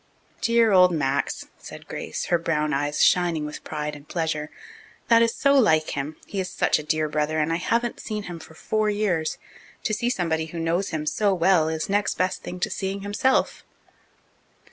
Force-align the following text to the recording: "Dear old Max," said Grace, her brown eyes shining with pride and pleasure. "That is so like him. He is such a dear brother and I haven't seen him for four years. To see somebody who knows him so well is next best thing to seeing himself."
"Dear 0.41 0.71
old 0.71 0.91
Max," 0.91 1.45
said 1.59 1.87
Grace, 1.87 2.25
her 2.33 2.39
brown 2.39 2.73
eyes 2.73 3.03
shining 3.03 3.45
with 3.45 3.63
pride 3.63 3.95
and 3.95 4.09
pleasure. 4.09 4.49
"That 5.09 5.21
is 5.21 5.35
so 5.35 5.53
like 5.53 5.91
him. 5.91 6.15
He 6.25 6.39
is 6.39 6.49
such 6.49 6.79
a 6.79 6.83
dear 6.83 7.07
brother 7.07 7.37
and 7.37 7.53
I 7.53 7.57
haven't 7.57 7.99
seen 7.99 8.23
him 8.23 8.39
for 8.39 8.55
four 8.55 8.89
years. 8.89 9.37
To 9.83 9.93
see 9.93 10.09
somebody 10.09 10.47
who 10.47 10.57
knows 10.59 10.89
him 10.89 11.05
so 11.05 11.35
well 11.35 11.69
is 11.69 11.87
next 11.87 12.15
best 12.17 12.41
thing 12.41 12.59
to 12.61 12.69
seeing 12.71 13.01
himself." 13.01 13.63